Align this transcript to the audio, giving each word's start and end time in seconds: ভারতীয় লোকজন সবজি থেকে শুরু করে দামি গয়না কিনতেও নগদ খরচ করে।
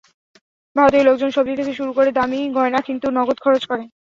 ভারতীয় 0.75 1.03
লোকজন 1.05 1.29
সবজি 1.33 1.53
থেকে 1.59 1.73
শুরু 1.79 1.91
করে 1.93 2.09
দামি 2.11 2.39
গয়না 2.57 2.79
কিনতেও 2.85 3.15
নগদ 3.17 3.37
খরচ 3.41 3.63
করে। 3.65 3.83